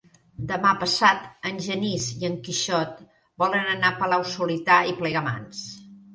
Demà 0.51 0.69
passat 0.83 1.27
en 1.49 1.59
Genís 1.65 2.07
i 2.21 2.25
en 2.31 2.39
Quixot 2.47 3.05
volen 3.45 3.71
anar 3.75 3.93
a 3.93 3.99
Palau-solità 4.01 4.81
i 4.95 4.99
Plegamans. 5.05 5.63